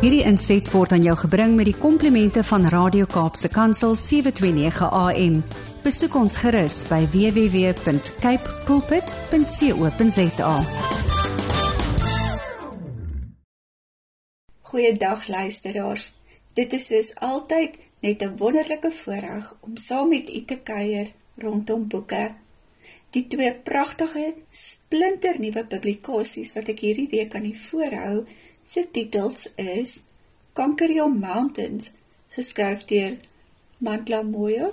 Hierdie 0.00 0.22
inset 0.24 0.64
word 0.72 0.94
aan 0.96 1.02
jou 1.04 1.12
gebring 1.26 1.58
met 1.58 1.66
die 1.68 1.76
komplimente 1.76 2.40
van 2.48 2.62
Radio 2.72 3.04
Kaapse 3.04 3.50
Kansel 3.52 3.92
729 4.00 4.86
AM. 4.96 5.34
Besoek 5.84 6.16
ons 6.16 6.38
gerus 6.40 6.78
by 6.88 7.02
www.cape 7.12 8.54
pulpit.co.za. 8.64 10.54
Goeiedag 14.72 15.28
luisteraars. 15.28 16.08
Dit 16.56 16.72
is 16.80 16.88
soos 16.88 17.12
altyd 17.20 17.76
net 18.00 18.24
'n 18.24 18.40
wonderlike 18.40 18.88
voorreg 19.04 19.54
om 19.60 19.76
saam 19.76 20.08
met 20.08 20.32
u 20.32 20.44
te 20.44 20.56
kuier 20.64 21.12
rondom 21.36 21.88
boeke. 21.88 22.32
Die 23.10 23.26
twee 23.26 23.52
pragtige 23.54 24.34
splinternuwe 24.50 25.66
publikasies 25.66 26.52
wat 26.56 26.68
ek 26.72 26.80
hierdie 26.80 27.08
week 27.10 27.34
aan 27.34 27.44
u 27.44 27.54
voorhou, 27.54 28.24
se 28.70 28.84
titels 28.90 29.48
is 29.56 30.02
Conquer 30.54 30.90
Your 30.94 31.10
Mountains 31.10 31.90
geskryf 32.34 32.84
deur 32.86 33.16
Mantla 33.78 34.20
Moyo 34.22 34.68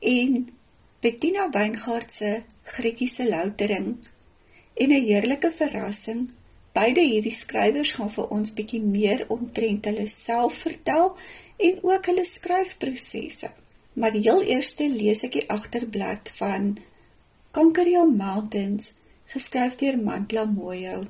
en 0.00 0.50
Bettina 1.00 1.46
Weingart 1.54 2.12
se 2.12 2.42
Griekse 2.62 3.28
loutering. 3.28 3.96
En 4.74 4.90
'n 4.92 5.06
heerlike 5.06 5.52
verrassing 5.60 6.28
beide 6.72 7.00
hierdie 7.00 7.32
skrywers 7.32 7.92
gaan 7.96 8.12
vir 8.16 8.28
ons 8.36 8.52
bietjie 8.58 8.82
meer 8.82 9.24
omtrent 9.36 9.88
hulle 9.88 10.06
self 10.06 10.58
vertel 10.66 11.16
en 11.56 11.78
ook 11.82 12.06
hulle 12.06 12.24
skryfprosesse. 12.24 13.50
Maar 13.92 14.12
die 14.12 14.26
heel 14.28 14.42
eerste 14.42 14.88
lees 14.88 15.24
ek 15.24 15.32
die 15.32 15.48
agterblad 15.48 16.28
van 16.40 16.76
Conquer 17.50 17.88
Your 17.88 18.12
Mountains 18.12 18.92
geskryf 19.32 19.80
deur 19.80 19.96
Mantla 19.96 20.44
Moyo 20.44 21.06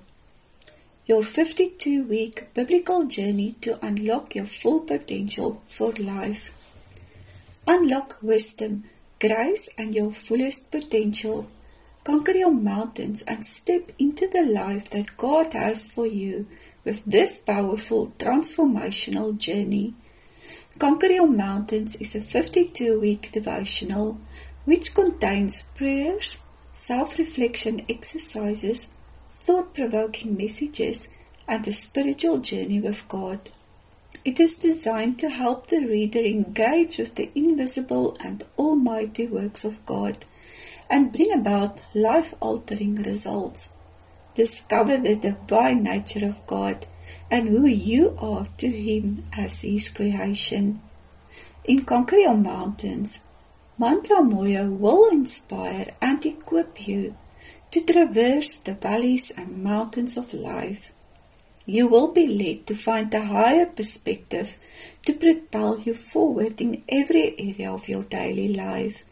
your 1.09 1.23
52 1.23 2.05
week 2.05 2.53
biblical 2.53 3.07
journey 3.07 3.53
to 3.63 3.83
unlock 3.83 4.35
your 4.35 4.45
full 4.45 4.81
potential 4.81 5.63
for 5.67 5.91
life. 5.93 6.53
Unlock 7.67 8.19
wisdom, 8.21 8.85
grace, 9.19 9.71
and 9.79 9.95
your 9.95 10.13
fullest 10.13 10.71
potential. 10.71 11.47
Conquer 12.05 12.33
your 12.33 12.53
mountains 12.53 13.23
and 13.23 13.43
step 13.43 13.91
into 13.99 14.29
the 14.29 14.45
life 14.45 14.91
that 14.91 15.17
God 15.17 15.55
has 15.55 15.91
for 15.91 16.07
you 16.07 16.47
with 16.85 17.03
this 17.07 17.39
powerful 17.39 18.13
transformational 18.19 19.35
journey. 19.39 19.95
Conquer 20.79 21.07
Your 21.07 21.27
Mountains 21.27 21.97
is 21.97 22.15
a 22.15 22.21
52 22.21 23.01
week 23.01 23.33
devotional 23.33 24.21
which 24.67 24.95
contains 24.95 25.63
prayers, 25.75 26.39
self 26.75 27.19
reflection 27.19 27.81
exercises, 27.89 28.89
thought 29.49 29.73
provoking 29.73 30.37
messages 30.37 31.09
and 31.49 31.67
a 31.67 31.73
spiritual 31.73 32.37
journey 32.37 32.79
with 32.79 33.09
God. 33.09 33.41
It 34.23 34.39
is 34.39 34.57
designed 34.57 35.19
to 35.21 35.31
help 35.31 35.69
the 35.69 35.87
reader 35.87 36.19
engage 36.19 36.99
with 36.99 37.15
the 37.15 37.31
invisible 37.35 38.15
and 38.21 38.45
almighty 38.59 39.27
works 39.27 39.65
of 39.65 39.85
God 39.87 40.27
and 40.91 41.13
bring 41.13 41.33
about 41.33 41.81
life 41.95 42.35
altering 42.41 42.97
results. 42.97 43.71
Discover 44.35 44.99
the 44.99 45.17
divine 45.17 45.83
nature 45.83 46.27
of 46.27 46.47
God 46.47 46.85
and 47.31 47.49
who 47.49 47.67
you 47.67 48.19
are 48.21 48.49
to 48.59 48.69
Him 48.69 49.25
as 49.33 49.63
His 49.63 49.89
creation. 49.89 50.83
In 51.65 51.87
Conquer 51.87 52.17
Your 52.17 52.37
Mountains, 52.37 53.21
Mantla 53.81 54.23
Moya 54.23 54.67
will 54.67 55.09
inspire 55.09 55.95
and 56.03 56.25
equip 56.27 56.87
you 56.87 57.17
to 57.71 57.81
traverse 57.81 58.55
the 58.57 58.75
valleys 58.75 59.31
and 59.31 59.63
mountains 59.63 60.17
of 60.17 60.33
life. 60.33 60.93
You 61.67 61.87
will 61.87 62.09
be 62.09 62.27
led 62.27 62.67
to 62.69 62.75
find 62.75 63.13
a 63.13 63.27
higher 63.27 63.67
perspective 63.67 64.57
to 65.05 65.13
propel 65.13 65.81
you 65.81 65.95
forward 65.95 66.61
in 66.61 66.83
every 66.89 67.35
area 67.39 67.71
of 67.71 67.89
your 67.89 68.05
daily 68.05 68.49
life 68.55 69.05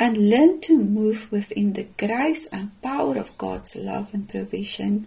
and 0.00 0.30
learn 0.30 0.60
to 0.62 0.76
move 0.76 1.30
within 1.30 1.74
the 1.74 1.86
grace 1.96 2.46
and 2.46 2.80
power 2.82 3.16
of 3.16 3.38
God's 3.38 3.76
love 3.76 4.12
and 4.12 4.28
provision. 4.28 5.06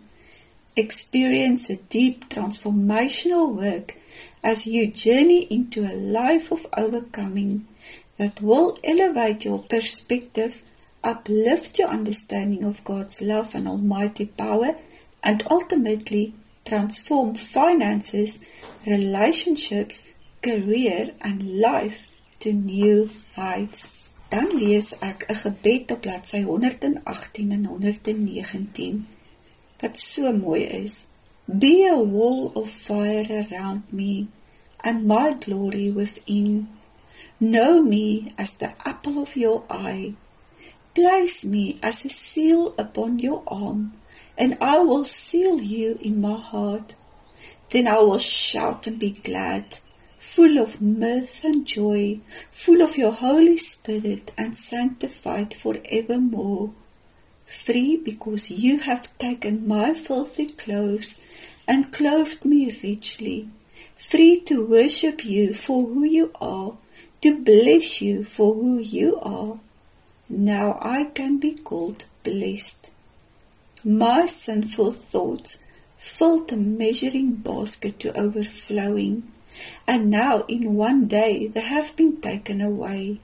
Experience 0.78 1.69
a 1.69 1.75
deep 1.75 2.30
transformational 2.30 3.53
work 3.53 3.96
as 4.42 4.66
you 4.66 4.88
journey 4.88 5.42
into 5.52 5.81
a 5.81 5.96
life 5.96 6.50
of 6.50 6.66
overcoming 6.78 7.68
that 8.18 8.42
will 8.42 8.80
elevate 8.86 9.44
your 9.44 9.59
perspective 9.64 10.64
uplift 11.06 11.78
your 11.80 11.90
understanding 11.90 12.64
of 12.66 12.84
God's 12.84 13.22
love 13.22 13.54
and 13.56 13.68
almighty 13.68 14.26
power, 14.26 14.76
and 15.24 15.44
ultimately 15.50 16.34
transform 16.66 17.36
finances, 17.36 18.40
relationships, 18.86 20.04
career, 20.42 21.12
and 21.22 21.60
life 21.60 22.08
to 22.40 22.52
new 22.52 23.10
heights. 23.36 23.88
Dan 24.30 24.50
lees 24.58 24.94
ek 25.00 25.26
'n 25.30 25.36
gebed 25.44 25.92
op 25.92 26.02
bladsy 26.02 26.42
118 26.42 27.52
en 27.52 27.66
119 27.66 29.08
wat 29.80 30.00
so 30.00 30.34
mooi 30.34 30.64
is. 30.64 31.08
Be 31.46 31.88
a 31.88 31.98
wall 31.98 32.52
of 32.56 32.70
fire 32.70 33.46
around 33.46 33.84
me 33.92 34.28
and 34.80 35.06
my 35.06 35.34
glory 35.34 35.92
within. 35.92 36.70
Know 37.40 37.82
me 37.82 38.34
as 38.38 38.56
the 38.58 38.72
apple 38.84 39.18
of 39.22 39.36
your 39.36 39.64
eye 39.70 40.16
Place 40.95 41.44
me 41.44 41.78
as 41.83 42.06
a 42.06 42.09
seal 42.09 42.73
upon 42.78 43.19
your 43.19 43.44
arm, 43.47 43.95
and 44.38 44.57
I 44.61 44.79
will 44.79 45.03
seal 45.03 45.61
you 45.61 46.00
in 46.01 46.22
my 46.22 46.39
heart. 46.39 46.95
Then 47.69 47.85
I 47.85 47.97
will 47.97 48.17
shout 48.17 48.88
and 48.88 48.97
be 48.97 49.09
glad, 49.11 49.79
full 50.17 50.57
of 50.57 50.79
mirth 50.79 51.44
and 51.44 51.66
joy, 51.66 52.22
full 52.50 52.81
of 52.81 52.97
your 52.97 53.11
Holy 53.11 53.57
Spirit 53.57 54.31
and 54.38 54.57
sanctified 54.57 55.53
forevermore. 55.53 56.72
Free 57.45 57.97
because 57.97 58.50
you 58.50 58.77
have 58.77 59.17
taken 59.17 59.67
my 59.67 59.94
filthy 59.94 60.45
clothes 60.45 61.19
and 61.67 61.91
clothed 61.91 62.45
me 62.45 62.73
richly. 62.81 63.50
Free 63.97 64.39
to 64.45 64.66
worship 64.66 65.25
you 65.25 65.53
for 65.53 65.85
who 65.85 66.06
you 66.06 66.31
are, 66.39 66.77
to 67.19 67.38
bless 67.38 68.01
you 68.01 68.23
for 68.23 68.53
who 68.53 68.77
you 68.77 69.19
are 69.19 69.59
now 70.30 70.78
I 70.81 71.06
can 71.06 71.38
be 71.38 71.53
called 71.53 72.06
blessed. 72.24 72.91
My 73.84 74.25
sinful 74.25 74.94
thoughts 74.94 75.59
filled 75.97 76.50
the 76.50 76.58
measuring 76.58 77.36
basket 77.36 78.00
to 78.00 78.19
overflowing, 78.19 79.31
and 79.88 80.09
now 80.09 80.44
in 80.47 80.75
one 80.75 81.08
day 81.08 81.47
they 81.47 81.62
have 81.62 81.96
been 81.96 82.22
taken 82.22 82.62
away. 82.62 83.19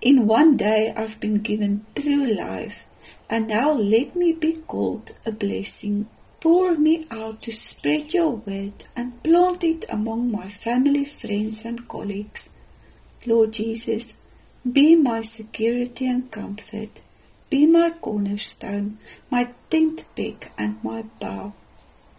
In 0.00 0.26
one 0.26 0.56
day 0.56 0.92
I've 0.94 1.18
been 1.18 1.36
given 1.36 1.86
true 1.94 2.26
life, 2.26 2.84
and 3.30 3.48
now 3.48 3.72
let 3.72 4.14
me 4.14 4.32
be 4.32 4.52
called 4.66 5.12
a 5.24 5.32
blessing. 5.32 6.08
Pour 6.40 6.76
me 6.76 7.06
out 7.10 7.40
to 7.42 7.52
spread 7.52 8.12
your 8.12 8.32
word 8.32 8.84
and 8.94 9.22
plant 9.22 9.64
it 9.64 9.84
among 9.88 10.30
my 10.30 10.48
family, 10.48 11.04
friends, 11.04 11.64
and 11.64 11.88
colleagues. 11.88 12.50
Lord 13.24 13.52
Jesus, 13.52 14.14
be 14.70 14.94
my 14.94 15.22
security 15.22 16.06
and 16.06 16.30
comfort. 16.30 17.00
Be 17.50 17.66
my 17.66 17.90
cornerstone, 17.90 18.98
my 19.28 19.50
tent 19.68 20.04
peg, 20.14 20.50
and 20.56 20.82
my 20.84 21.02
bow. 21.02 21.52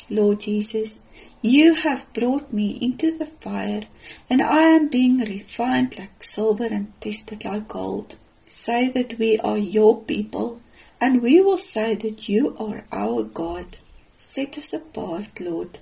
Lord 0.10 0.42
Jesus, 0.42 1.00
you 1.42 1.74
have 1.74 2.12
brought 2.14 2.52
me 2.52 2.78
into 2.82 3.18
the 3.18 3.26
fire, 3.26 3.84
and 4.30 4.42
I 4.42 4.64
am 4.64 4.90
being 4.90 5.20
refined 5.20 5.98
like 5.98 6.22
silver 6.22 6.66
and 6.66 6.92
tested 7.00 7.46
like 7.46 7.70
gold. 7.70 8.18
Say 8.50 8.90
that 8.90 9.18
we 9.18 9.40
are 9.40 9.58
your 9.58 10.02
people, 10.02 10.60
and 11.00 11.22
we 11.22 11.42
will 11.42 11.58
say 11.58 11.96
that 11.96 12.28
you 12.28 12.58
are 12.60 12.86
our 12.92 13.24
God. 13.24 13.78
Set 14.18 14.58
us 14.58 14.74
apart, 14.74 15.40
Lord. 15.40 15.80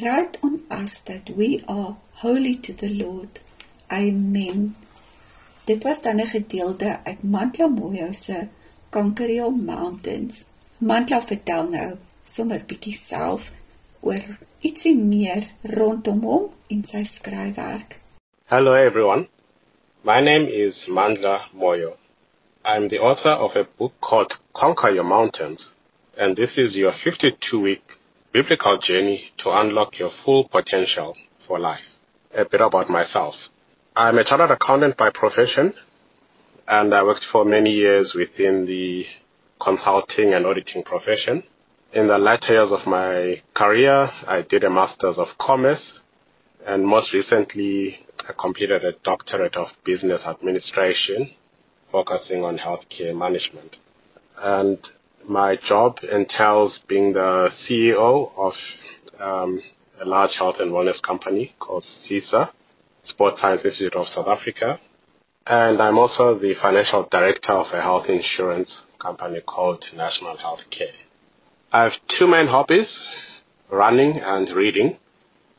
Write 0.00 0.38
on 0.44 0.62
us 0.70 1.00
that 1.00 1.30
we 1.30 1.64
are 1.66 1.96
holy 2.14 2.54
to 2.54 2.72
the 2.72 2.88
Lord. 2.88 3.40
Amen. 3.90 4.76
Dit 5.68 5.82
was 5.82 6.02
dan 6.02 6.16
'n 6.20 6.26
gedeelte 6.26 7.00
uit 7.04 7.22
Mantla 7.22 7.66
Moyo 7.66 8.12
se 8.12 8.48
Conqueror 8.90 9.52
Mountains. 9.52 10.44
Mantla 10.78 11.20
vertel 11.22 11.68
nou 11.68 11.96
sommer 12.22 12.62
bietjie 12.66 12.94
self 12.94 13.50
oor 14.00 14.22
ietsie 14.60 14.96
meer 14.96 15.42
rondom 15.62 16.22
hom 16.22 16.46
en 16.68 16.84
sy 16.84 17.02
skryfwerk. 17.04 17.98
Hello 18.44 18.72
everyone. 18.74 19.28
My 20.02 20.20
name 20.20 20.46
is 20.64 20.86
Mandla 20.88 21.36
Moyo. 21.52 21.92
I'm 22.64 22.88
the 22.88 23.00
author 23.00 23.34
of 23.46 23.56
a 23.56 23.66
book 23.78 23.92
called 24.00 24.38
Conquer 24.52 24.94
Your 24.94 25.08
Mountains, 25.16 25.70
and 26.16 26.36
this 26.36 26.56
is 26.56 26.74
your 26.74 26.94
52 27.04 27.60
week 27.60 27.98
biblical 28.32 28.78
journey 28.78 29.20
to 29.36 29.50
unlock 29.50 29.98
your 29.98 30.12
full 30.24 30.48
potential 30.48 31.14
for 31.46 31.58
life. 31.58 31.88
A 32.34 32.44
bit 32.44 32.60
about 32.60 32.88
myself. 32.88 33.34
I'm 33.98 34.16
a 34.16 34.22
chartered 34.22 34.52
accountant 34.52 34.96
by 34.96 35.10
profession, 35.10 35.74
and 36.68 36.94
I 36.94 37.02
worked 37.02 37.24
for 37.32 37.44
many 37.44 37.70
years 37.70 38.14
within 38.16 38.64
the 38.64 39.04
consulting 39.60 40.34
and 40.34 40.46
auditing 40.46 40.84
profession. 40.84 41.42
In 41.92 42.06
the 42.06 42.16
latter 42.16 42.52
years 42.52 42.70
of 42.70 42.86
my 42.86 43.42
career, 43.56 44.08
I 44.24 44.42
did 44.48 44.62
a 44.62 44.70
Master's 44.70 45.18
of 45.18 45.26
Commerce 45.40 45.98
and 46.64 46.86
most 46.86 47.12
recently 47.12 48.06
I 48.20 48.34
completed 48.40 48.84
a 48.84 48.92
doctorate 49.02 49.56
of 49.56 49.66
business 49.84 50.24
administration 50.24 51.32
focusing 51.90 52.44
on 52.44 52.56
healthcare 52.56 53.18
management. 53.18 53.78
And 54.36 54.78
my 55.28 55.56
job 55.56 55.96
entails 56.08 56.78
being 56.88 57.14
the 57.14 57.50
CEO 57.52 58.30
of 58.36 58.52
um, 59.18 59.60
a 60.00 60.04
large 60.04 60.36
health 60.38 60.56
and 60.60 60.70
wellness 60.70 61.02
company 61.02 61.56
called 61.58 61.82
CISA, 61.82 62.52
Sports 63.08 63.40
Science 63.40 63.64
Institute 63.64 63.94
of 63.94 64.06
South 64.06 64.28
Africa. 64.28 64.78
And 65.46 65.80
I'm 65.80 65.96
also 65.96 66.38
the 66.38 66.54
financial 66.60 67.08
director 67.10 67.52
of 67.52 67.66
a 67.72 67.80
health 67.80 68.06
insurance 68.08 68.82
company 68.98 69.40
called 69.40 69.82
National 69.96 70.36
Healthcare. 70.36 70.92
I 71.72 71.84
have 71.84 71.92
two 72.18 72.26
main 72.26 72.46
hobbies, 72.46 73.02
running 73.70 74.18
and 74.18 74.48
reading. 74.54 74.98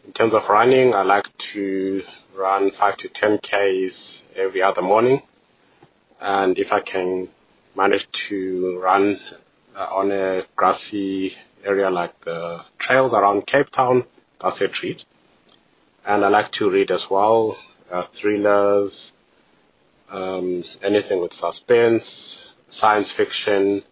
In 0.06 0.14
terms 0.14 0.34
of 0.34 0.44
running, 0.50 0.94
I 0.94 1.02
like 1.02 1.26
to 1.54 2.02
run 2.38 2.72
5 2.80 2.98
to 2.98 3.10
10 3.14 3.40
Ks 3.40 4.22
every 4.36 4.62
other 4.62 4.82
morning. 4.82 5.22
And 6.22 6.58
if 6.58 6.72
I 6.72 6.82
can 6.82 7.30
manage 7.76 8.08
to 8.30 8.80
run 8.84 9.20
uh, 9.76 9.88
on 9.92 10.12
a 10.12 10.44
grassy 10.56 11.32
area 11.66 11.90
like 11.90 12.14
the 12.26 12.60
trails 12.80 13.14
around 13.14 13.48
Cape 13.48 13.70
Town, 13.76 14.06
that's 14.42 14.62
a 14.62 14.68
treat. 14.68 15.04
And 16.06 16.26
I 16.26 16.30
like 16.30 16.52
to 16.54 16.70
read 16.70 16.92
as 16.92 17.06
well, 17.10 17.58
uh, 17.92 18.06
thrillers, 18.20 19.12
um, 20.10 20.64
anything 20.84 21.22
with 21.22 21.34
suspense, 21.34 22.48
science 22.70 23.14
fiction. 23.16 23.84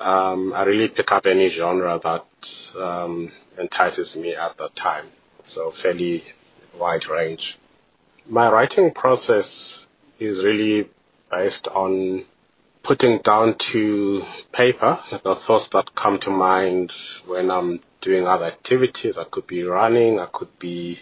Um, 0.00 0.52
I 0.54 0.64
really 0.64 0.88
pick 0.88 1.10
up 1.10 1.26
any 1.26 1.48
genre 1.48 1.98
that 2.02 2.80
um, 2.80 3.32
entices 3.58 4.16
me 4.16 4.34
at 4.34 4.56
that 4.58 4.74
time. 4.76 5.06
So 5.44 5.72
fairly 5.82 6.22
wide 6.78 7.08
range. 7.10 7.58
My 8.28 8.50
writing 8.50 8.92
process 8.94 9.80
is 10.20 10.44
really 10.44 10.88
based 11.30 11.66
on 11.68 12.24
putting 12.84 13.20
down 13.24 13.56
to 13.72 14.22
paper 14.52 14.98
the 15.24 15.36
thoughts 15.46 15.68
that 15.72 15.90
come 15.94 16.18
to 16.22 16.30
mind 16.30 16.92
when 17.26 17.50
I'm 17.50 17.80
doing 18.00 18.26
other 18.26 18.44
activities. 18.46 19.16
I 19.16 19.24
could 19.30 19.46
be 19.46 19.62
running, 19.62 20.18
I 20.18 20.28
could 20.32 20.58
be 20.58 20.98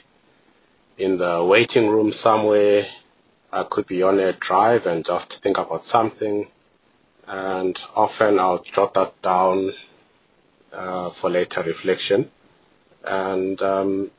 in 1.00 1.16
the 1.16 1.42
waiting 1.42 1.88
room 1.88 2.12
somewhere, 2.12 2.84
I 3.50 3.64
could 3.70 3.86
be 3.86 4.02
on 4.02 4.20
a 4.20 4.36
drive 4.38 4.82
and 4.84 5.04
just 5.04 5.40
think 5.42 5.56
about 5.56 5.82
something. 5.84 6.46
And 7.26 7.78
often 7.94 8.38
I'll 8.38 8.62
jot 8.62 8.94
that 8.94 9.14
down 9.22 9.70
uh, 10.72 11.10
for 11.20 11.30
later 11.30 11.62
reflection. 11.66 12.30
And 13.02 13.60
um, 13.62 14.10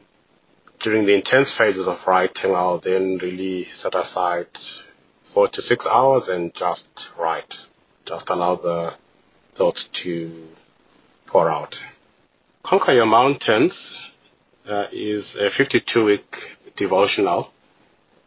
during 0.81 1.05
the 1.05 1.13
intense 1.13 1.53
phases 1.55 1.87
of 1.87 1.97
writing, 2.07 2.55
I'll 2.55 2.81
then 2.83 3.19
really 3.21 3.67
set 3.75 3.93
aside 3.93 4.47
four 5.33 5.49
to 5.49 5.61
six 5.61 5.85
hours 5.85 6.27
and 6.29 6.51
just 6.55 6.87
write. 7.17 7.53
Just 8.07 8.27
allow 8.29 8.55
the 8.55 8.93
thoughts 9.55 9.87
to 10.03 10.47
pour 11.27 11.51
out. 11.51 11.75
Conquer 12.65 12.93
Your 12.93 13.05
Mountains 13.05 13.97
uh, 14.67 14.87
is 14.91 15.35
a 15.39 15.49
52 15.55 16.05
week 16.05 16.35
devotional 16.81 17.51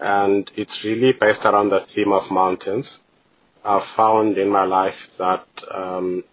and 0.00 0.50
it's 0.56 0.82
really 0.84 1.12
based 1.12 1.44
around 1.44 1.70
the 1.70 1.80
theme 1.94 2.12
of 2.12 2.30
mountains. 2.30 2.98
I've 3.64 3.88
found 3.96 4.36
in 4.36 4.50
my 4.50 4.64
life 4.64 5.00
that 5.18 5.46
um, 5.72 6.24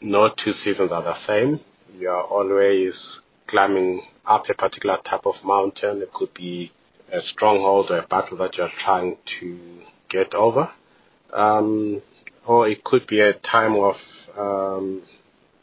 no 0.00 0.28
two 0.28 0.52
seasons 0.52 0.90
are 0.90 1.02
the 1.02 1.14
same. 1.14 1.60
You 1.96 2.10
are 2.10 2.24
always 2.24 3.20
climbing 3.46 4.02
up 4.26 4.44
a 4.50 4.54
particular 4.54 4.98
type 5.08 5.26
of 5.26 5.34
mountain. 5.44 6.02
It 6.02 6.12
could 6.12 6.34
be 6.34 6.72
a 7.12 7.20
stronghold 7.20 7.90
or 7.90 7.98
a 7.98 8.06
battle 8.06 8.38
that 8.38 8.56
you're 8.56 8.76
trying 8.78 9.18
to 9.40 9.58
get 10.08 10.34
over. 10.34 10.70
Um, 11.32 12.02
or 12.46 12.68
it 12.68 12.82
could 12.82 13.06
be 13.06 13.20
a 13.20 13.34
time 13.34 13.74
of 13.74 13.94
um, 14.36 15.02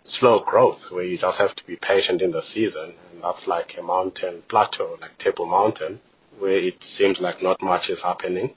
slow 0.10 0.44
growth 0.44 0.80
where 0.92 1.04
you 1.04 1.18
just 1.18 1.40
have 1.40 1.56
to 1.56 1.66
be 1.66 1.76
patient 1.76 2.22
in 2.22 2.32
the 2.32 2.42
season. 2.42 2.96
And 3.12 3.24
that's 3.24 3.46
like 3.48 3.72
a 3.78 3.84
mountain 3.84 4.44
plateau, 4.50 4.98
like 5.00 5.18
Table 5.18 5.46
Mountain, 5.46 6.00
where 6.40 6.58
it 6.58 6.82
seems 6.82 7.20
like 7.20 7.42
not 7.42 7.62
much 7.62 7.90
is 7.90 8.02
happening. 8.04 8.54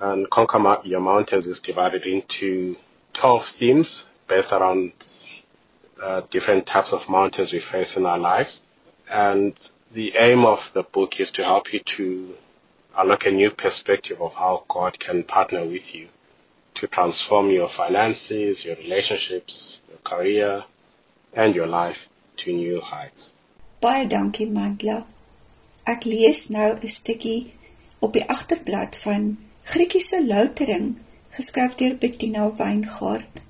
And 0.00 0.28
Conquer 0.30 0.78
Your 0.84 1.00
Mountains 1.00 1.46
is 1.46 1.60
divided 1.60 2.04
into 2.04 2.76
12 3.20 3.42
themes 3.58 4.04
based 4.28 4.52
around 4.52 4.92
uh, 6.02 6.22
different 6.30 6.66
types 6.66 6.92
of 6.92 7.08
mountains 7.08 7.52
we 7.52 7.62
face 7.72 7.94
in 7.96 8.04
our 8.04 8.18
lives. 8.18 8.60
And 9.08 9.54
the 9.94 10.12
aim 10.18 10.44
of 10.44 10.58
the 10.74 10.82
book 10.82 11.12
is 11.18 11.30
to 11.32 11.44
help 11.44 11.72
you 11.72 11.80
to 11.96 12.34
unlock 12.96 13.20
a 13.24 13.30
new 13.30 13.50
perspective 13.50 14.20
of 14.20 14.32
how 14.32 14.64
God 14.68 14.98
can 14.98 15.24
partner 15.24 15.64
with 15.64 15.94
you 15.94 16.08
to 16.76 16.88
transform 16.88 17.50
your 17.50 17.68
finances, 17.76 18.64
your 18.64 18.76
relationships, 18.76 19.78
your 19.88 19.98
career, 19.98 20.64
and 21.36 21.54
your 21.54 21.66
life 21.66 21.98
to 22.36 22.52
new 22.52 22.80
heights. 22.80 23.30
Baie 23.80 24.06
dankie 24.06 24.46
Mandla. 24.46 25.04
Ek 25.84 26.04
lees 26.04 26.48
nou 26.48 26.70
'n 26.74 26.88
stukkie 26.88 27.52
op 28.00 28.12
die 28.12 28.24
agterblad 28.28 28.96
van 28.96 29.36
Griekiese 29.64 30.20
Loutering, 30.26 30.96
geskryf 31.30 31.74
deur 31.74 31.94
Bettina 31.96 32.50
Weingart. 32.56 33.42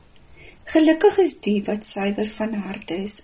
Gelukkig 0.65 1.19
is 1.19 1.35
die 1.41 1.63
wat 1.67 1.87
suiwer 1.87 2.29
van 2.39 2.55
hart 2.55 2.91
is, 2.91 3.23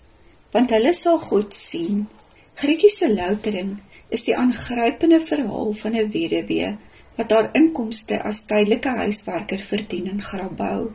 want 0.52 0.70
hulle 0.70 0.92
sal 0.94 1.18
God 1.18 1.54
sien. 1.54 2.08
Griekiese 2.54 3.08
Loutering 3.14 3.78
is 4.08 4.24
die 4.26 4.36
aangrypende 4.36 5.20
verhaal 5.20 5.72
van 5.72 5.96
'n 5.96 6.10
weduwee 6.10 6.76
wat 7.16 7.32
haar 7.32 7.48
inkomste 7.52 8.22
as 8.22 8.44
tydelike 8.50 8.88
huiswerker 8.88 9.58
verdien 9.58 10.06
in 10.06 10.22
Grabouw. 10.22 10.90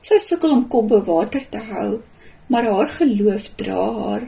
Sy 0.00 0.18
sukkel 0.18 0.52
om 0.56 0.68
kop 0.68 0.88
bo 0.88 1.00
water 1.04 1.48
te 1.48 1.58
hou, 1.58 2.00
maar 2.50 2.66
haar 2.66 2.88
geloof 2.88 3.48
dra 3.60 3.82
haar, 4.02 4.24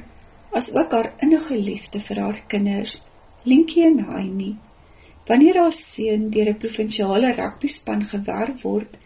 as 0.54 0.70
ook 0.72 0.92
haar 0.92 1.12
innige 1.24 1.58
liefde 1.58 2.00
vir 2.00 2.20
haar 2.22 2.38
kinders, 2.46 3.00
Linkie 3.42 3.82
en 3.84 3.98
Heini. 4.06 4.52
Wanneer 5.26 5.58
haar 5.58 5.74
seun 5.74 6.30
deur 6.30 6.48
'n 6.52 6.62
provinsiale 6.64 7.32
rugbyspan 7.34 8.04
gewerf 8.04 8.62
word, 8.62 8.96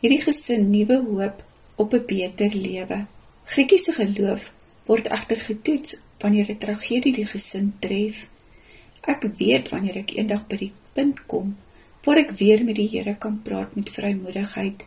hierdie 0.00 0.20
gesin 0.20 0.70
nuwe 0.70 0.98
hoop 1.08 1.44
op 1.76 1.94
'n 1.94 2.04
beter 2.06 2.52
lewe. 2.54 3.06
Grietjie 3.44 3.78
se 3.78 3.92
geloof 3.92 4.52
word 4.86 5.06
egter 5.06 5.40
getoets 5.40 5.96
wanneer 6.18 6.50
'n 6.50 6.58
tragedie 6.58 7.12
die 7.12 7.26
gesin 7.26 7.74
tref. 7.78 8.28
Ek 9.00 9.22
weet 9.38 9.68
wanneer 9.68 9.96
ek 9.96 10.16
eendag 10.16 10.46
by 10.46 10.56
die 10.56 10.72
punt 10.92 11.26
kom 11.26 11.56
waar 12.06 12.16
ek 12.16 12.30
weer 12.38 12.64
met 12.64 12.76
die 12.78 12.88
Here 12.88 13.16
kan 13.18 13.40
praat 13.42 13.74
met 13.74 13.90
vrymoedigheid, 13.90 14.84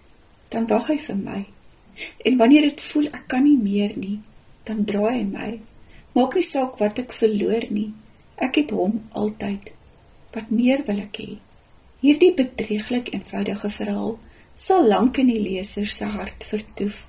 dan 0.50 0.67
wag 0.67 0.88
hy 0.88 0.98
vir 0.98 1.15
my. 1.15 1.46
En 2.25 2.38
wanneer 2.38 2.70
dit 2.70 2.82
voel 2.82 3.08
ek 3.08 3.25
kan 3.27 3.44
nie 3.44 3.58
meer 3.58 3.96
nie, 3.98 4.20
dan 4.63 4.86
draai 4.86 5.18
hy 5.18 5.25
my. 5.25 5.51
Maak 6.15 6.38
nie 6.38 6.46
saak 6.46 6.79
wat 6.79 7.01
ek 7.03 7.13
verloor 7.15 7.68
nie. 7.74 7.91
Ek 8.36 8.62
het 8.62 8.72
hom 8.75 9.01
altyd. 9.12 9.72
Wat 10.36 10.50
meer 10.53 10.84
wil 10.88 11.03
ek 11.03 11.22
hê? 11.22 11.29
Hierdie 12.00 12.34
bedrieglik 12.34 13.13
eenvoudige 13.13 13.70
verhaal 13.70 14.18
sal 14.56 14.88
lank 14.88 15.20
in 15.20 15.27
die 15.32 15.41
leser 15.41 15.88
se 15.88 16.06
hart 16.06 16.46
vertoef. 16.48 17.03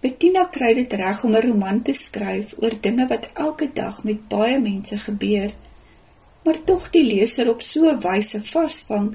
Bettina 0.00 0.46
kry 0.52 0.72
dit 0.74 0.92
reg 0.92 1.24
om 1.24 1.34
'n 1.34 1.42
roman 1.48 1.82
te 1.82 1.92
skryf 1.92 2.54
oor 2.62 2.74
dinge 2.80 3.06
wat 3.08 3.30
elke 3.34 3.68
dag 3.72 4.02
met 4.04 4.28
baie 4.28 4.58
mense 4.60 4.98
gebeur 4.98 5.52
maar 6.46 6.58
tog 6.64 6.90
die 6.94 7.02
leser 7.02 7.48
op 7.50 7.62
so 7.62 7.90
'n 7.90 8.00
wyse 8.00 8.40
vasvang 8.52 9.08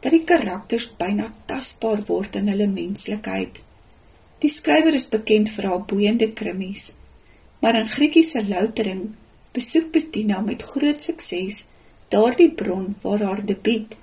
dat 0.00 0.12
die 0.12 0.24
karakters 0.30 0.86
byna 1.00 1.32
tasbaar 1.46 2.00
word 2.06 2.36
in 2.36 2.48
hulle 2.48 2.66
menslikheid. 2.66 3.62
Die 4.44 4.52
skrywer 4.52 4.92
is 4.92 5.06
bekend 5.08 5.48
vir 5.48 5.70
haar 5.70 5.84
boeiende 5.88 6.26
krimmies, 6.38 6.90
maar 7.64 7.78
in 7.78 7.86
Griekiese 7.88 8.42
Loutering 8.44 9.14
besoek 9.56 9.86
Bettina 9.94 10.42
met 10.44 10.66
groot 10.74 11.00
sukses 11.00 11.62
daardie 12.12 12.50
bron 12.52 12.90
waar 13.00 13.24
haar 13.24 13.40
debuut 13.48 13.94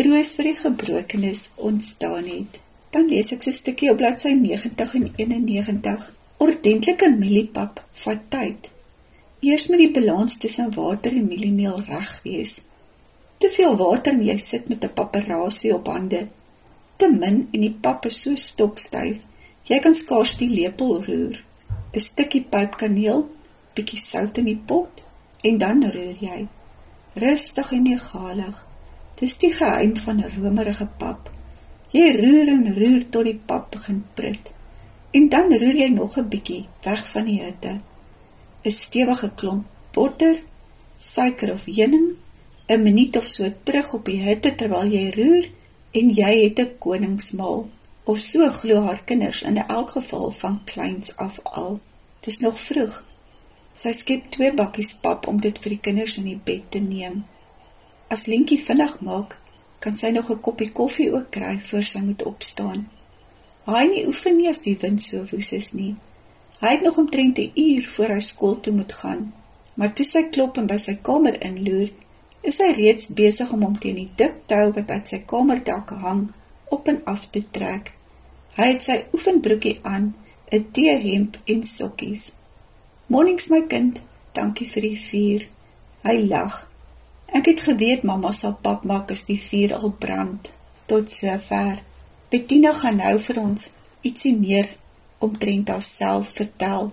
Troos 0.00 0.30
vir 0.38 0.46
die 0.48 0.56
gebrokenes 0.56 1.42
ontstaan 1.68 2.24
het. 2.30 2.54
Dan 2.96 3.10
lees 3.12 3.32
ek 3.36 3.44
'n 3.46 3.52
stukkie 3.52 3.90
op 3.92 3.98
bladsy 4.00 4.32
90 4.32 4.94
en 4.94 5.12
91. 5.16 6.06
Ordentlike 6.38 7.10
mieliepap 7.18 7.84
vat 8.04 8.22
tyd. 8.30 8.70
Eers 9.40 9.68
moet 9.68 9.84
die 9.84 9.92
balans 10.00 10.38
tussen 10.38 10.72
water 10.74 11.12
en 11.12 11.28
mieliemeel 11.28 11.84
reg 11.92 12.20
wees. 12.24 12.62
Te 13.38 13.50
veel 13.50 13.76
water 13.76 14.12
en 14.12 14.24
jy 14.24 14.38
sit 14.38 14.68
met 14.68 14.84
'n 14.84 14.94
paparasie 14.94 15.74
op 15.74 15.86
hande. 15.86 16.26
Te 16.96 17.08
min 17.08 17.48
en 17.52 17.60
die 17.60 17.76
pap 17.80 18.06
is 18.06 18.22
so 18.22 18.34
stokstyf, 18.34 19.18
jy 19.68 19.78
kan 19.78 19.94
skaars 19.94 20.36
die 20.36 20.48
lepel 20.48 21.04
roer. 21.04 21.36
'n 21.92 22.00
Stukkie 22.00 22.44
pypkaneel, 22.52 23.26
bietjie 23.74 23.98
sout 23.98 24.38
in 24.38 24.44
die 24.44 24.60
pot 24.66 25.04
en 25.42 25.58
dan 25.58 25.82
roer 25.82 26.16
jy. 26.20 26.46
Rustig 27.14 27.72
en 27.72 27.86
egalig. 27.86 28.66
Dis 29.20 29.36
die 29.36 29.52
geheim 29.52 29.96
van 29.96 30.20
'n 30.20 30.32
romerige 30.36 30.88
pap. 30.98 31.30
Jy 31.90 32.08
roer 32.22 32.48
en 32.48 32.74
roer 32.74 33.04
tot 33.10 33.24
die 33.24 33.40
pap 33.46 33.70
begin 33.70 34.04
prit. 34.14 34.52
En 35.12 35.28
dan 35.28 35.50
roer 35.50 35.76
jy 35.76 35.88
nog 35.88 36.16
'n 36.18 36.28
bietjie 36.28 36.66
weg 36.82 37.06
van 37.06 37.24
die 37.24 37.40
hitte. 37.42 37.80
'n 38.64 38.70
stewige 38.70 39.30
klomp 39.34 39.66
botter, 39.92 40.36
suiker 40.98 41.52
of 41.52 41.64
heuning 41.64 42.16
'n 42.68 42.82
minuut 42.82 43.16
of 43.16 43.26
so 43.26 43.52
terug 43.62 43.94
op 43.94 44.04
die 44.04 44.20
hitte 44.22 44.54
terwyl 44.54 44.90
jy 44.92 45.10
roer 45.16 45.46
en 45.90 46.10
jy 46.14 46.32
het 46.42 46.60
'n 46.60 46.78
koningsmaal. 46.78 47.68
Of 48.10 48.18
so 48.20 48.48
glo 48.50 48.80
haar 48.82 49.04
kinders 49.04 49.42
in 49.42 49.56
elk 49.56 49.90
geval 49.90 50.30
van 50.30 50.64
kleins 50.64 51.16
af 51.16 51.38
al. 51.42 51.80
Dis 52.20 52.40
nog 52.40 52.56
vroeg. 52.60 52.94
Sy 53.72 53.92
skep 53.94 54.24
twee 54.34 54.50
bakkies 54.54 54.96
pap 54.98 55.28
om 55.30 55.36
dit 55.40 55.58
vir 55.62 55.76
die 55.76 55.84
kinders 55.84 56.16
in 56.18 56.26
die 56.26 56.40
bed 56.48 56.64
te 56.74 56.80
neem. 56.82 57.20
As 58.10 58.26
Lentjie 58.26 58.58
vinnig 58.58 58.96
maak, 59.06 59.36
kan 59.78 59.94
sy 59.94 60.10
nog 60.16 60.30
'n 60.30 60.40
koppie 60.40 60.72
koffie 60.72 61.12
ook 61.12 61.30
kry 61.30 61.60
voor 61.68 61.86
sy 61.92 62.00
moet 62.08 62.22
opstaan. 62.22 62.88
Hy 63.66 63.84
nie 63.92 64.06
oefen 64.06 64.36
nie 64.36 64.48
as 64.48 64.64
die 64.66 64.76
wind 64.82 65.02
so 65.02 65.22
woes 65.30 65.52
is 65.52 65.72
nie. 65.72 65.94
Hy 66.60 66.68
het 66.68 66.82
nog 66.82 66.98
omtrent 66.98 67.38
'n 67.38 67.52
uur 67.54 67.86
voor 67.86 68.08
hy 68.08 68.20
skool 68.20 68.60
toe 68.60 68.72
moet 68.72 68.92
gaan. 68.92 69.32
Maar 69.74 69.92
toe 69.94 70.06
sy 70.06 70.22
klop 70.22 70.58
en 70.58 70.66
by 70.66 70.76
sy 70.76 70.98
kamer 71.02 71.42
inloer, 71.42 71.92
is 72.42 72.58
hy 72.58 72.72
reeds 72.72 73.08
besig 73.08 73.52
om 73.52 73.62
hom 73.62 73.78
teen 73.78 73.96
die 73.96 74.10
dik 74.16 74.34
tou 74.46 74.72
wat 74.72 74.90
uit 74.90 75.08
sy 75.08 75.18
kamerdak 75.18 75.90
hang 75.90 76.32
op 76.70 76.88
en 76.88 77.04
af 77.04 77.30
te 77.30 77.50
trek. 77.50 77.99
Hy 78.56 78.66
het 78.72 78.82
sy 78.82 79.04
oefenbroekie 79.12 79.78
aan, 79.82 80.14
'n 80.50 80.66
T-hemp 80.72 81.38
en 81.44 81.64
sokkies. 81.64 82.32
"Mornings 83.06 83.48
my 83.48 83.62
kind, 83.66 84.02
dankie 84.32 84.66
vir 84.66 84.82
die 84.82 84.98
vuur." 84.98 85.48
Hy 86.02 86.16
lag. 86.28 86.68
Ek 87.26 87.46
het 87.46 87.60
geweet 87.60 88.02
mamma 88.02 88.32
sal 88.32 88.56
pap 88.62 88.84
maak 88.84 89.10
as 89.10 89.24
die 89.24 89.38
vuur 89.38 89.74
al 89.74 89.92
brand. 89.92 90.50
Tot 90.86 91.10
sover. 91.10 91.82
Bettina 92.30 92.72
gaan 92.72 92.96
nou 92.96 93.18
vir 93.18 93.38
ons 93.40 93.70
ietsie 94.02 94.36
meer 94.36 94.76
omtrent 95.18 95.68
haarself 95.68 96.32
vertel. 96.40 96.92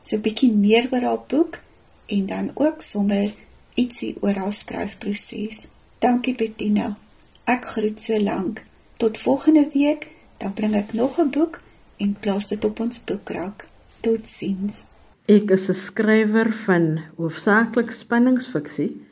So 0.00 0.16
'n 0.16 0.22
bietjie 0.22 0.52
meer 0.52 0.88
oor 0.92 1.04
haar 1.08 1.24
boek 1.28 1.58
en 2.06 2.26
dan 2.26 2.50
ook 2.54 2.82
sommer 2.82 3.32
ietsie 3.74 4.16
oor 4.20 4.34
haar 4.34 4.52
skryfproses. 4.52 5.66
Dankie 5.98 6.34
Bettina. 6.34 6.96
Ek 7.44 7.64
groet 7.64 8.02
so 8.02 8.18
lank. 8.18 8.64
Tot 8.96 9.18
volgende 9.18 9.68
week, 9.72 10.06
dan 10.38 10.52
bring 10.52 10.74
ek 10.74 10.92
nog 10.92 11.18
'n 11.18 11.30
boek 11.30 11.60
en 11.96 12.16
plaas 12.20 12.48
dit 12.48 12.64
op 12.64 12.80
ons 12.80 13.04
boekrak. 13.04 13.66
Totsiens. 14.00 14.84
Ek 15.26 15.50
is 15.50 15.68
'n 15.68 15.74
skrywer 15.74 16.52
van 16.52 17.00
hoofsaaklik 17.16 17.90
spanningsfiksie, 17.90 19.06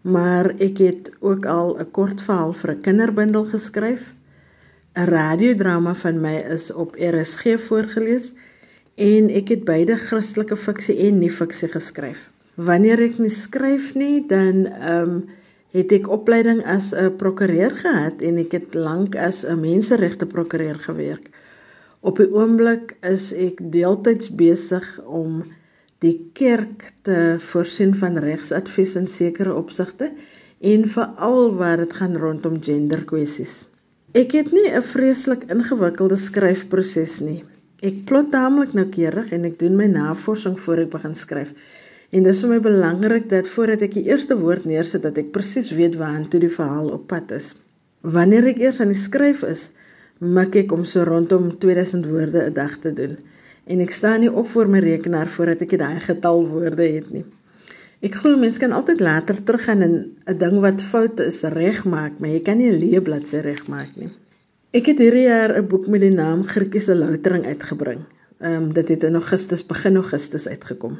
maar 0.00 0.54
ek 0.58 0.78
het 0.78 1.12
ook 1.20 1.46
al 1.46 1.78
'n 1.78 1.90
kort 1.90 2.22
verhaal 2.22 2.52
vir 2.52 2.70
'n 2.70 2.80
kinderbundel 2.80 3.44
geskryf. 3.44 4.14
'n 4.94 5.04
Radiodrama 5.04 5.94
van 5.94 6.20
my 6.20 6.36
is 6.36 6.72
op 6.72 6.96
RSG 6.98 7.58
voorgeles 7.58 8.32
en 8.94 9.30
ek 9.30 9.48
het 9.48 9.64
beide 9.64 9.96
Christelike 9.96 10.56
fiksie 10.56 10.98
en 10.98 11.18
nie 11.18 11.30
fiksie 11.30 11.68
geskryf. 11.68 12.30
Wanneer 12.54 12.98
ek 12.98 13.18
nie 13.18 13.30
skryf 13.30 13.94
nie, 13.94 14.26
dan 14.26 14.66
ehm 14.66 15.10
um, 15.10 15.24
het 15.74 15.92
ek 15.92 16.06
opleiding 16.08 16.62
as 16.70 16.92
'n 16.94 17.16
prokureur 17.18 17.70
gehad 17.70 18.22
en 18.22 18.38
ek 18.38 18.52
het 18.52 18.74
lank 18.74 19.16
as 19.16 19.44
'n 19.44 19.60
menseregte 19.60 20.26
prokureur 20.26 20.78
gewerk. 20.78 21.30
Op 22.00 22.16
die 22.16 22.30
oomblik 22.32 22.96
is 23.00 23.32
ek 23.32 23.58
deeltyds 23.72 24.34
besig 24.34 25.00
om 25.04 25.44
die 25.98 26.30
kerk 26.32 26.92
te 27.02 27.36
voorsien 27.38 27.94
van 27.94 28.18
regsadvies 28.18 28.94
in 28.94 29.08
sekere 29.08 29.54
opsigte 29.54 30.12
en 30.60 30.88
veral 30.88 31.54
waar 31.54 31.76
dit 31.76 31.92
gaan 31.92 32.16
rondom 32.16 32.62
genderkwessies. 32.62 33.66
Ek 34.12 34.32
het 34.32 34.52
nie 34.52 34.70
'n 34.70 34.82
vreeslik 34.82 35.44
ingewikkelde 35.50 36.16
skryfproses 36.16 37.20
nie. 37.20 37.44
Ek 37.82 38.04
plot 38.04 38.30
taamlik 38.30 38.72
noukeurig 38.72 39.32
en 39.32 39.44
ek 39.44 39.58
doen 39.58 39.76
my 39.76 39.86
navorsing 39.86 40.60
voor 40.60 40.78
ek 40.78 40.90
begin 40.90 41.14
skryf. 41.14 41.52
En 42.14 42.22
dit 42.22 42.30
is 42.30 42.40
vir 42.44 42.50
my 42.52 42.60
belangrik 42.62 43.24
dat 43.30 43.48
voordat 43.50 43.80
ek 43.88 43.96
die 43.96 44.04
eerste 44.06 44.36
woord 44.38 44.68
neersit 44.70 45.02
dat 45.02 45.16
ek 45.18 45.32
presies 45.34 45.72
weet 45.74 45.96
waartoe 45.98 46.44
die 46.44 46.52
verhaal 46.56 46.92
op 46.94 47.08
pad 47.10 47.32
is. 47.34 47.54
Wanneer 48.06 48.52
ek 48.52 48.60
eers 48.62 48.78
aan 48.84 48.92
die 48.92 49.00
skryf 49.00 49.40
is, 49.48 49.70
mik 50.22 50.54
ek 50.60 50.74
om 50.76 50.84
so 50.86 51.02
rondom 51.08 51.48
2000 51.58 52.06
woorde 52.06 52.44
'n 52.44 52.54
dag 52.54 52.76
te 52.78 52.92
doen. 52.94 53.16
En 53.66 53.80
ek 53.80 53.90
staan 53.90 54.20
nie 54.20 54.30
op 54.30 54.46
voor 54.48 54.68
my 54.68 54.78
rekenaar 54.78 55.26
voordat 55.26 55.60
ek 55.66 55.78
daai 55.78 56.00
getal 56.00 56.46
woorde 56.48 56.86
het 56.86 57.10
nie. 57.10 57.24
Ek 58.00 58.14
glo 58.14 58.36
mense 58.36 58.60
kan 58.60 58.72
altyd 58.72 59.00
later 59.00 59.42
teruggaan 59.42 59.82
en 59.82 59.94
'n 60.26 60.38
ding 60.38 60.60
wat 60.60 60.82
fout 60.82 61.20
is 61.20 61.42
regmaak, 61.42 62.18
maar 62.18 62.30
jy 62.30 62.42
kan 62.42 62.56
nie 62.56 62.70
'n 62.70 62.78
leë 62.78 63.02
bladsy 63.02 63.40
regmaak 63.42 63.96
nie. 63.96 64.10
Ek 64.70 64.86
het 64.86 64.98
hierdie 64.98 65.26
jaar 65.26 65.58
'n 65.58 65.66
boek 65.66 65.86
met 65.86 66.00
die 66.00 66.14
naam 66.14 66.44
Griekse 66.44 66.94
Loutering 66.94 67.46
uitgebring. 67.46 68.04
Ehm 68.38 68.62
um, 68.62 68.72
dit 68.72 68.88
het 68.88 69.02
in 69.02 69.14
Augustus 69.14 69.66
begin 69.66 69.96
Augustus 69.96 70.48
uitgekom. 70.48 70.98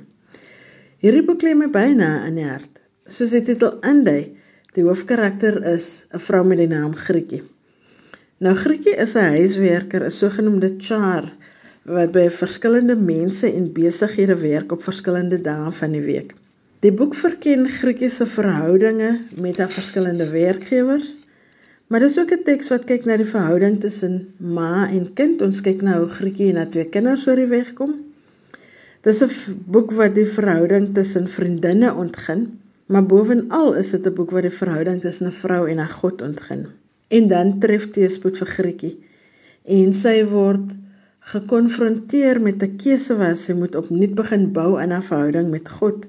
Hierdie 1.05 1.21
boek 1.21 1.43
lê 1.45 1.51
my 1.53 1.67
byna 1.69 2.23
aan 2.25 2.39
die 2.39 2.47
hart. 2.49 2.79
Soos 3.13 3.35
die 3.35 3.43
titel 3.45 3.75
indui, 3.85 4.39
die 4.73 4.87
hoofkarakter 4.87 5.59
is 5.69 6.07
'n 6.09 6.21
vrou 6.27 6.41
met 6.49 6.57
die 6.57 6.67
naam 6.67 6.95
Grietjie. 6.97 7.43
Nou 8.41 8.55
Grietjie 8.57 8.97
is 8.97 9.15
'n 9.15 9.37
huiswerker, 9.37 10.01
'n 10.05 10.11
sogenaamde 10.11 10.71
char 10.79 11.25
wat 11.85 12.11
by 12.13 12.31
verskillende 12.31 12.97
mense 12.97 13.53
en 13.53 13.73
besighede 13.73 14.37
werk 14.37 14.73
op 14.73 14.83
verskillende 14.83 15.43
dae 15.43 15.71
van 15.73 15.93
die 15.93 16.01
week. 16.01 16.33
Die 16.81 16.93
boek 16.93 17.15
verken 17.15 17.69
Grietjie 17.69 18.11
se 18.11 18.27
verhoudinge 18.27 19.21
met 19.37 19.59
haar 19.59 19.71
verskillende 19.71 20.31
werkgewers, 20.31 21.15
maar 21.87 22.01
dis 22.01 22.19
ook 22.19 22.33
'n 22.33 22.45
teks 22.45 22.69
wat 22.69 22.85
kyk 22.85 23.05
na 23.05 23.17
die 23.17 23.33
verhouding 23.37 23.81
tussen 23.81 24.33
ma 24.39 24.89
en 24.89 25.13
kind. 25.13 25.43
Ons 25.43 25.61
kyk 25.61 25.83
na 25.83 25.99
hoe 25.99 26.09
Grietjie 26.09 26.49
en 26.49 26.57
haar 26.57 26.69
twee 26.69 26.89
kinders 26.89 27.27
oor 27.29 27.37
die 27.37 27.53
weg 27.53 27.75
kom. 27.75 28.04
Dis 29.05 29.21
'n 29.23 29.31
boek 29.69 29.91
wat 29.93 30.15
die 30.15 30.27
verhouding 30.27 30.95
tussen 30.95 31.29
vriendinne 31.29 31.93
ontgin, 31.95 32.61
maar 32.87 33.07
bovenal 33.07 33.75
is 33.75 33.91
dit 33.91 34.07
'n 34.07 34.15
boek 34.15 34.31
wat 34.31 34.43
die 34.43 34.59
verhouding 34.61 35.01
tussen 35.01 35.27
'n 35.27 35.39
vrou 35.43 35.69
en 35.69 35.79
haar 35.79 35.95
God 36.01 36.23
ontgin. 36.23 36.67
En 37.09 37.29
dan 37.29 37.59
tref 37.59 37.91
teespoed 37.91 38.39
vir 38.39 38.47
Grietjie 38.47 38.99
en 39.65 39.93
sy 39.93 40.25
word 40.25 40.73
gekonfronteer 41.21 42.41
met 42.41 42.63
'n 42.63 42.77
keuse 42.77 43.17
wat 43.17 43.39
sy 43.39 43.53
moet 43.53 43.77
opnuut 43.77 44.15
begin 44.15 44.53
bou 44.53 44.81
in 44.83 44.91
haar 44.91 45.05
verhouding 45.05 45.51
met 45.51 45.69
God 45.69 46.07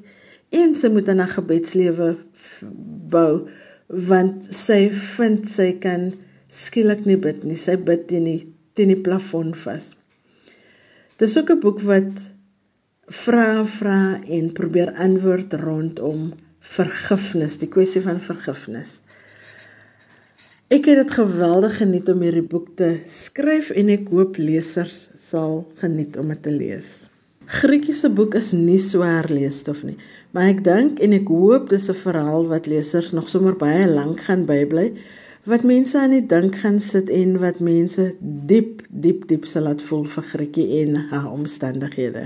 en 0.49 0.75
sy 0.75 0.87
moet 0.87 1.09
aan 1.09 1.19
haar 1.23 1.35
gebedslewe 1.39 2.17
bou 3.09 3.47
want 3.87 4.43
sy 4.43 4.89
vind 4.89 5.47
sy 5.47 5.73
kan 5.79 6.13
skielik 6.47 7.05
nie 7.05 7.17
bid 7.17 7.43
nie 7.43 7.57
sy 7.57 7.75
bid 7.77 8.07
teen 8.07 8.23
die 8.23 8.53
teen 8.73 8.87
die 8.87 9.01
plafon 9.01 9.53
vas. 9.55 9.95
Dis 11.17 11.37
ook 11.37 11.49
'n 11.49 11.59
boek 11.59 11.81
wat 11.81 12.34
vra 13.05 13.65
vra 13.65 14.19
en 14.25 14.51
probeer 14.53 14.89
antwoord 14.97 15.53
rondom 15.61 16.31
vergifnis, 16.65 17.59
die 17.61 17.69
kwessie 17.69 18.01
van 18.01 18.17
vergifnis. 18.17 19.01
Ek 20.73 20.87
het 20.89 20.97
dit 21.03 21.11
geweldig 21.13 21.75
geniet 21.77 22.09
om 22.09 22.23
hierdie 22.25 22.47
boek 22.49 22.71
te 22.79 22.95
skryf 23.05 23.69
en 23.69 23.91
ek 23.93 24.07
hoop 24.09 24.39
lesers 24.41 25.03
sal 25.21 25.67
geniet 25.77 26.17
om 26.17 26.33
dit 26.33 26.41
te 26.41 26.53
lees. 26.53 26.87
Grietjie 27.45 27.93
se 27.93 28.09
boek 28.09 28.33
is 28.39 28.49
nie 28.57 28.79
swaar 28.81 29.29
leesstof 29.29 29.83
nie, 29.85 29.99
maar 30.33 30.49
ek 30.49 30.63
dink 30.65 30.97
en 31.05 31.13
ek 31.13 31.29
hoop 31.29 31.69
dis 31.69 31.85
'n 31.89 31.93
verhaal 31.99 32.49
wat 32.49 32.65
lesers 32.65 33.11
nog 33.13 33.29
sommer 33.29 33.53
baie 33.53 33.85
lank 33.85 34.25
gaan 34.25 34.47
bybly, 34.49 34.95
wat 35.45 35.61
mense 35.61 35.93
aan 35.99 36.17
die 36.17 36.25
dink 36.25 36.55
gaan 36.55 36.79
sit 36.79 37.09
en 37.09 37.37
wat 37.37 37.59
mense 37.59 38.15
diep 38.19 38.81
diep 38.89 39.27
diep 39.27 39.45
sal 39.45 39.69
laat 39.69 39.81
voel 39.81 40.05
vir 40.05 40.23
Grietjie 40.23 40.81
en 40.81 40.95
haar 41.13 41.29
omstandighede. 41.31 42.25